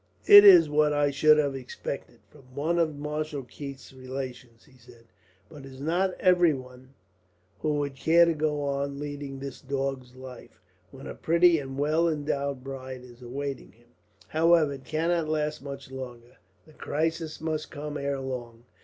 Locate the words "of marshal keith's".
2.79-3.93